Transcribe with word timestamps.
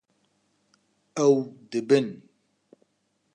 Ew 1.25 1.33
dibin 1.69 2.07